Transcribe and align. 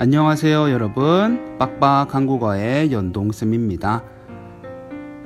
안녕하세요, 0.00 0.70
여러분. 0.70 1.58
빡빡 1.58 2.14
한국어의 2.14 2.92
연동쌤입니다. 2.92 4.04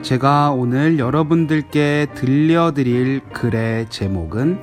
제가 0.01 0.53
오늘 0.53 0.99
여러분들께 0.99 2.07
들려드릴 2.15 3.21
글의 3.35 3.91
제목은 3.91 4.59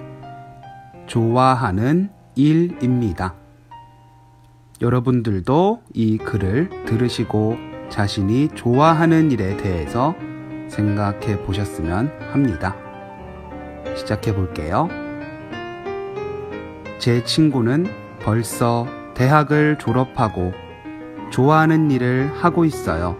좋아하는 1.05 2.09
일입니다. 2.33 3.35
여러분들도 4.81 5.83
이 5.93 6.17
글을 6.17 6.85
들으시고 6.87 7.57
자신이 7.89 8.49
좋아하는 8.55 9.29
일에 9.29 9.57
대해서 9.57 10.15
생각해 10.69 11.43
보셨으면 11.43 12.11
합니다. 12.31 12.75
시작해 13.95 14.33
볼게요. 14.33 14.89
제 16.97 17.23
친구는 17.23 17.85
벌써 18.23 18.87
대학을 19.19 19.77
졸업하고 19.77 20.53
좋아하는 21.29 21.91
일을 21.91 22.31
하고 22.39 22.63
있어요. 22.63 23.17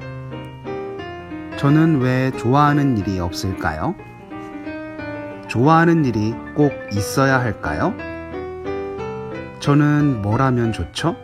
저는 1.58 2.00
왜 2.00 2.32
좋아하는 2.32 2.98
일이 2.98 3.20
없을까요? 3.20 3.96
좋아하는 5.50 6.06
일이 6.06 6.34
꼭 6.56 6.72
있어야 6.94 7.42
할까요? 7.42 7.94
저는 9.60 10.22
뭘 10.22 10.42
하면 10.42 10.72
좋죠? 10.72 11.18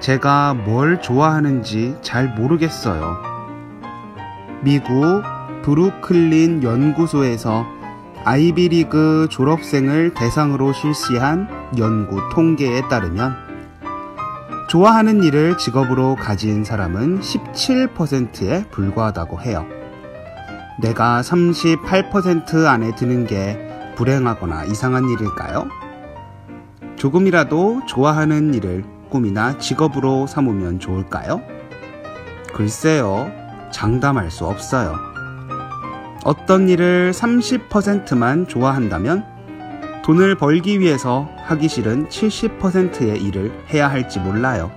제가 0.00 0.52
뭘 0.52 1.00
좋아하는지 1.00 1.96
잘 2.02 2.28
모르겠어요. 2.34 3.16
미국 4.60 5.22
브루클린 5.62 6.62
연구소에서 6.62 7.75
아이비리그 8.26 9.28
졸업생을 9.30 10.12
대상으로 10.14 10.72
실시한 10.72 11.48
연구 11.78 12.28
통계에 12.34 12.82
따르면 12.88 13.36
좋아하는 14.68 15.22
일을 15.22 15.56
직업으로 15.58 16.16
가진 16.16 16.64
사람은 16.64 17.20
17%에 17.20 18.64
불과하다고 18.72 19.42
해요. 19.42 19.64
내가 20.82 21.20
38% 21.20 22.66
안에 22.66 22.96
드는 22.96 23.28
게 23.28 23.94
불행하거나 23.94 24.64
이상한 24.64 25.08
일일까요? 25.08 25.68
조금이라도 26.96 27.82
좋아하는 27.86 28.54
일을 28.54 28.84
꿈이나 29.08 29.56
직업으로 29.58 30.26
삼으면 30.26 30.80
좋을까요? 30.80 31.42
글쎄요, 32.52 33.30
장담할 33.70 34.32
수 34.32 34.46
없어요. 34.46 34.96
어떤 36.26 36.68
일을 36.68 37.12
30%만 37.12 38.48
좋아한다면 38.48 39.24
돈을 40.04 40.34
벌기 40.34 40.80
위해서 40.80 41.28
하기 41.44 41.68
싫은 41.68 42.08
70%의 42.08 43.22
일을 43.22 43.52
해야 43.72 43.88
할지 43.88 44.18
몰라요. 44.18 44.72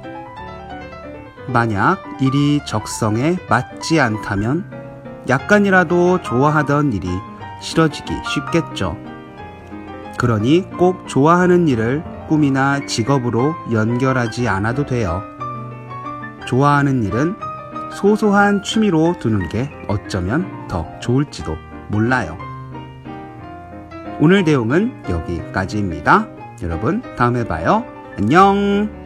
만약 1.47 2.03
일이 2.21 2.61
적성에 2.67 3.37
맞지 3.49 3.99
않다면 3.99 5.25
약간이라도 5.27 6.21
좋아하던 6.21 6.93
일이 6.93 7.07
싫어지기 7.61 8.13
쉽겠죠. 8.31 8.95
그러니 10.19 10.69
꼭 10.77 11.07
좋아하는 11.07 11.67
일을 11.67 12.03
꿈이나 12.27 12.85
직업으로 12.85 13.55
연결하지 13.71 14.47
않아도 14.47 14.85
돼요. 14.85 15.23
좋아하는 16.45 17.03
일은 17.03 17.48
소소한 17.91 18.63
취미로 18.63 19.15
두는 19.19 19.49
게 19.49 19.69
어쩌면 19.87 20.67
더 20.67 20.87
좋을지도 20.99 21.55
몰라요. 21.89 22.37
오늘 24.19 24.43
내용은 24.43 25.01
여기까지입니다. 25.09 26.27
여러분, 26.61 27.01
다음에 27.15 27.45
봐요. 27.45 27.85
안녕! 28.17 28.98